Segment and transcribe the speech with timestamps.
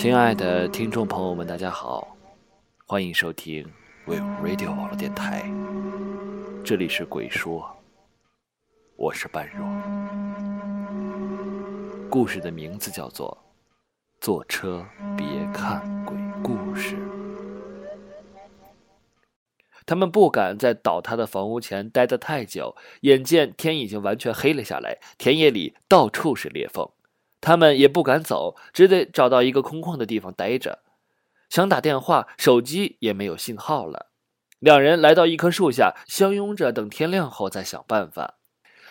[0.00, 2.16] 亲爱的听众朋友们，大家好。
[2.86, 3.70] 欢迎收听
[4.06, 5.42] We Radio 网络电台，
[6.64, 7.70] 这里是鬼说，
[8.96, 9.62] 我是半若。
[12.08, 13.36] 故事的名字叫做
[14.24, 14.86] 《坐车
[15.18, 16.96] 别看鬼故事》。
[19.84, 26.88] 他们不敢在倒塌的房屋前待得太久，眼见天已经完全黑了下来，田野里到处是裂缝，
[27.40, 30.80] 他们也不敢走，只得找到一个空旷的地方待着。
[31.48, 34.06] 想打电话，手机也没有信号了。
[34.58, 38.34] 两人来到一棵树下，相拥着等天亮后再想办法。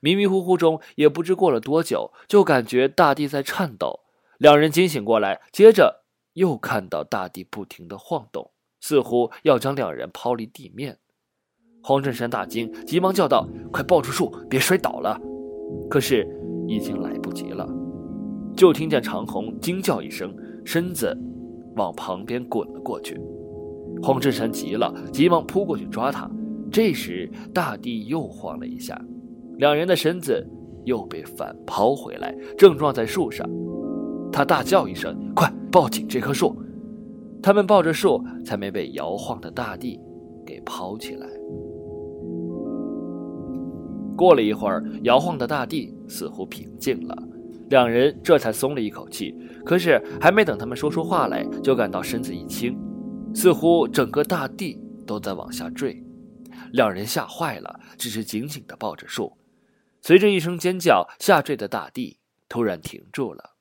[0.00, 4.00] 迷迷糊糊中，也不知过了多久，就感觉大地在颤抖。
[4.38, 10.98] 两人惊醒过来，接着又看到大地不停地晃动，似乎要将两人抛离地面。
[11.82, 15.20] 黄振山大惊，急忙叫道：“快抱住树，别摔倒了！”
[15.90, 16.26] 可是
[16.66, 17.66] 已经来不及了，
[18.60, 20.30] 就听见长虹惊叫一声，
[20.66, 21.16] 身子。
[21.76, 23.18] 往旁边滚了过去，
[24.02, 26.30] 黄振山急了，急忙扑过去抓他。
[26.70, 29.02] 这时，大地又晃了一下，
[29.56, 30.46] 两人的身子
[30.84, 33.48] 又被反抛回来，正撞在树上。
[34.30, 36.54] 他大叫一声：“快抱紧这棵树！”
[37.42, 39.98] 他们抱着树，才没被摇晃的大地
[40.44, 41.26] 给抛起来。
[44.18, 47.16] 过了一会儿，摇晃的大地似乎平静了。
[47.70, 49.32] 两人这才松了一口气，
[49.64, 52.76] 可是还没等他们说出话来，就感到身子一轻，
[53.32, 54.76] 似乎整个大地
[55.06, 56.04] 都在往下坠。
[56.72, 59.38] 两人吓坏了，只是紧紧地抱着树。
[60.02, 63.54] 随着一声尖叫，下坠的大地突然停住了，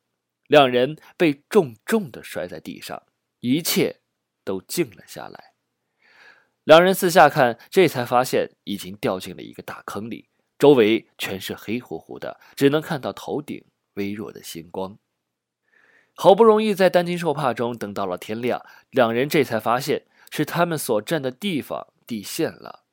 [0.48, 3.04] 两人被重重地摔在地上，
[3.42, 3.98] 一切
[4.44, 5.54] 都静了下来。
[6.64, 13.64] 两人四下看，这才发现已经掉进了一个大坑里，周围全是黑乎乎的，只能看到头顶。
[14.00, 14.98] 微弱的星光。
[16.16, 22.86] 好不容易在担惊受怕中等到了天亮，两人这才发现是他们所站的地方地陷了。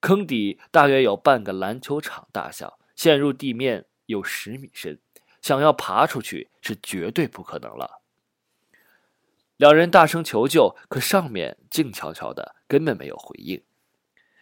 [0.00, 5.00] 坑底大约有半个篮球场大小，陷入地面有十米深，
[5.40, 8.02] 想要爬出去是绝对不可能了。
[9.56, 13.62] 两人大声求救，可上面静悄悄的，根本没有回应。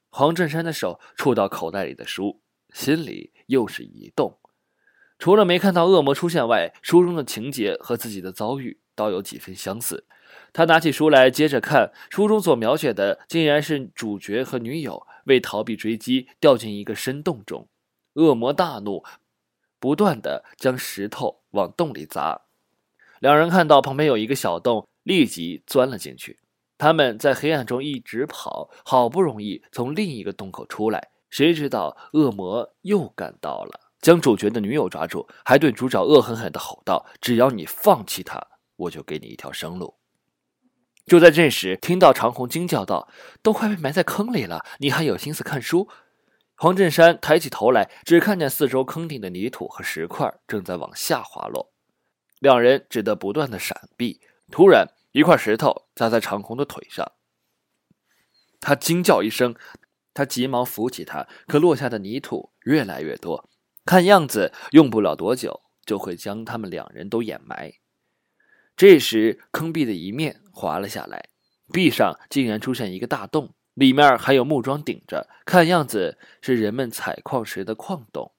[0.08, 2.40] 黄振山的手触到口袋里的书，
[2.72, 4.39] 心里又是一动。
[5.20, 10.06] 除了没看到恶魔出现外，书中的情节和自己的遭遇倒有几分相似。
[10.50, 17.68] 他拿起书来接着看，书中所描写的竟然是主角和女友为逃避追击，掉进一个深洞中。
[18.14, 19.04] 恶魔大怒，
[19.78, 22.40] 不断的将石头往洞里砸。
[23.20, 26.38] 两人看到旁边有一个小洞，立即钻了进去。
[26.78, 33.79] 他们在黑暗中一直跑，好不容易从另一个洞口出来，谁知道恶魔又赶到了。
[34.00, 38.40] 将主角的女友抓住，还对主角恶狠狠地吼道：“只要你放弃他，
[38.76, 39.96] 我就给你一条生路。”
[41.06, 43.08] 就在这时，听到长虹惊叫道
[43.42, 45.88] ：“都快被埋在坑里了，你还有心思看书？”
[46.56, 51.72] 黄振山抬起头来，只看见四周坑顶的泥土和石块正在往下滑落，
[52.38, 54.20] 两人只得不断的闪避。
[54.50, 57.12] 突然，一块石头砸在长虹的腿上，
[58.60, 59.54] 他惊叫一声，
[60.14, 63.49] 他急忙扶起他，可落下的泥土越来越多。
[63.84, 67.72] 看样子用不了多久就会将他们两人都掩埋。
[68.76, 71.28] 这时，坑壁的一面滑了下来，
[71.72, 78.32] 壁上竟然出现一个大洞，里面还有木桩顶着，看样子是人们采矿时的矿洞。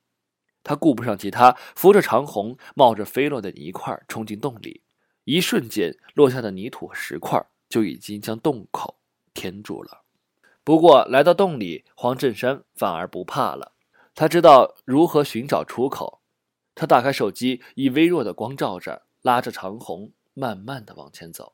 [0.63, 4.81] 他顾不上其他，扶着长虹，冒着飞落的泥块冲进洞里。
[5.23, 8.99] 一瞬间，落下的泥土石块就已经将洞口
[9.33, 10.03] 填住了。
[10.63, 13.73] 不过，来到洞里，黄振山反而不怕了。
[14.13, 16.21] 他知道如何寻找出口。
[16.73, 21.53] 他打开手机，以微弱的光照着，拉着长虹，慢慢的往前走。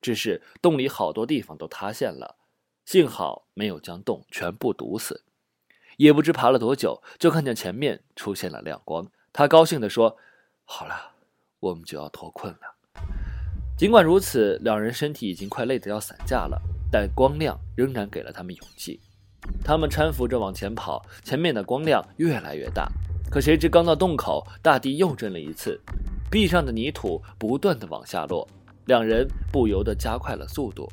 [0.00, 2.36] 只是洞里好多地方都塌陷了，
[2.84, 5.24] 幸好没有将洞全部堵死。
[5.96, 9.06] 也不知爬了多久，就看见前面出现了亮光。
[9.32, 10.16] 他高兴地说
[10.64, 11.12] ：“好了，
[11.60, 13.02] 我们就要脱困了。”
[13.76, 16.60] 尽管如此，两人身体已经快累得要散架了，
[16.90, 19.00] 但光亮仍然给了他们勇气。
[19.64, 22.90] 他们搀扶着往前跑，前面的光亮越来越大。
[23.30, 25.80] 可谁知刚到洞口，大地又震了一次，
[26.30, 28.46] 壁上的泥土不断的往下落，
[28.86, 30.90] 两人不由得加快了速度。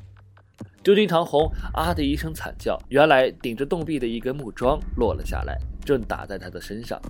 [0.83, 7.01] 就听长虹啊的一声惨叫，原来顶着洞壁的一根木桩落了下来，正打在他的身上。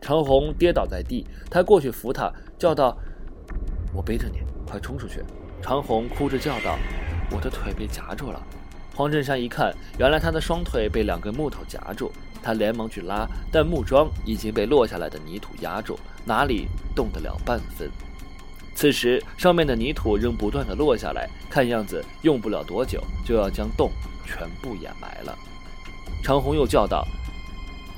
[0.00, 2.96] 长虹跌倒在地，他过去扶他，叫道
[3.92, 5.22] ：“我背着你，快冲出去！”
[5.60, 6.78] 长虹哭着叫道
[7.34, 8.40] ：“我的腿被夹住了。”
[8.98, 12.10] 黄振山一看，原来他的双腿被两根木头夹住，
[12.42, 16.66] 他连忙去拉，但木桩已经被落下来的泥土压住，哪里
[16.96, 17.88] 动得了半分。
[18.74, 23.88] 此时，上面的泥土仍不断的落下来，看样子用不了多久就要将洞
[24.26, 25.38] 全部掩埋了。
[26.20, 27.06] 长虹又叫道：“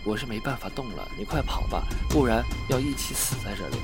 [0.05, 3.77] 我是没办法动了，你快跑吧，不然要一起死在这里。”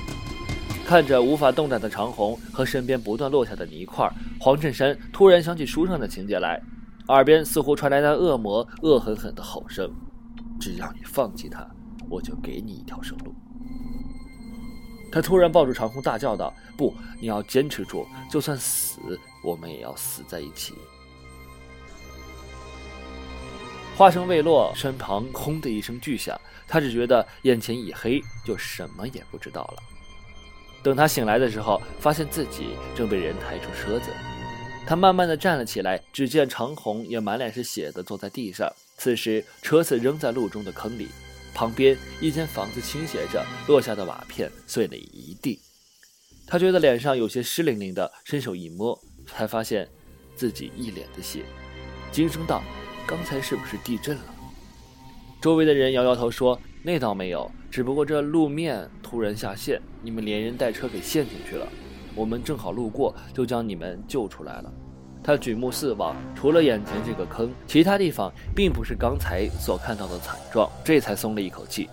[0.85, 4.07] 看着无法动弹的长虹和身边不断落下的泥块，
[4.39, 6.61] 黄振山突然想起书上的情节来，
[7.07, 9.89] 耳边似乎传来那恶魔恶狠狠的吼声
[10.59, 11.65] ：“只要你放弃他，
[12.09, 13.33] 我就给你一条生路。”
[15.09, 18.05] 他突然抱住长空，大叫道：“不，你要坚持住！
[18.29, 18.99] 就算死，
[19.41, 20.73] 我们也要死在一起。”
[23.95, 29.83] 话声未落，身旁“轰”的一声巨响，他只觉得眼前一黑，就什么也不知道了。
[30.83, 34.11] 等他醒来的时候，发现自己正被人抬出车子。
[34.87, 38.71] 他慢慢的站了起来，只见长虹也满脸是血的坐在地上。
[38.97, 41.09] 此时，车子扔在路中的坑里。
[41.53, 45.59] 旁边一间房子倾斜着，落下的瓦片碎了一地。
[46.45, 49.89] 他觉得脸上有些湿淋淋的，伸手一摸，才发现
[50.35, 51.43] 自己一脸的血，
[52.09, 52.63] 惊声道
[53.05, 54.23] ：“刚才是不是地震了？”
[55.41, 61.67] 周围的人摇摇头说：“那倒没有，只不过这路面突然下陷，你们连人带车给陷进去了。
[62.17, 64.73] 我们正好路过，就将你们救出来了。”
[65.23, 71.89] 他举目四望，除了眼前这个坑，其他地方并不是刚才所看到的惨状，这才松了一口气。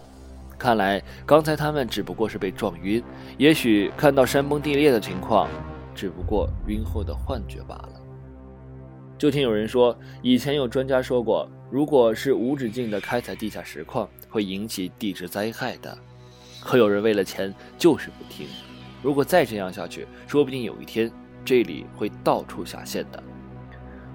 [0.57, 3.03] 看来刚才他们只不过是被撞晕，
[3.37, 5.49] 也许看到山崩地裂的情况，
[5.97, 8.01] 只不过晕后的幻觉罢了。
[9.19, 15.97] 就听有人说，以前有专家说过，如果是无止境的开采地下石矿，会引起地质灾害的。
[16.61, 18.47] 可有人为了钱就是不听，
[19.05, 21.13] 如果再这样下去，说不定有一天。
[21.45, 23.23] 这里会到处下陷的。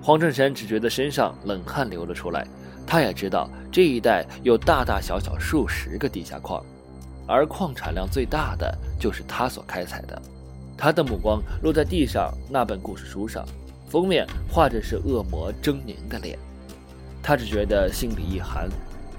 [0.01, 2.43] 黄振山只觉得身上冷汗流了出来。
[2.87, 6.65] 他也知道这一带有大大小小数十个地下矿，
[7.27, 10.19] 而矿产量最大的就是他所开采的。
[10.75, 13.45] 他的目光落在地上那本故事书上，
[13.87, 16.35] 封面画着是恶魔狰狞的脸。
[17.21, 18.67] 他只觉得心里一寒。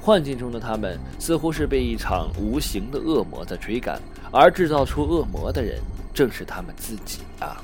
[0.01, 4.01] 幻境中的他们似乎是被一场无形的恶魔在追赶，
[4.33, 5.79] 而制造出恶魔的人
[6.15, 7.63] 正是他们自己啊！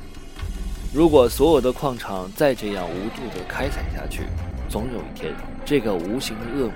[0.93, 4.25] 如果所有的矿场再这样无度的开采下去，
[4.69, 5.33] 总有一天，
[5.65, 6.75] 这个无形的恶魔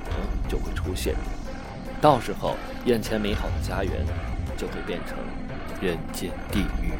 [0.49, 1.15] 就会出现，
[2.01, 2.57] 到时候，
[2.87, 3.93] 眼前美好的家园
[4.57, 5.17] 就会变成
[5.81, 6.93] 人间地狱。